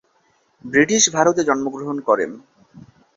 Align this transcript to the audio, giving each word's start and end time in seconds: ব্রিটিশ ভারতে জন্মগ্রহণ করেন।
ব্রিটিশ 0.63 1.03
ভারতে 1.15 1.41
জন্মগ্রহণ 1.43 1.97
করেন। 1.99 2.31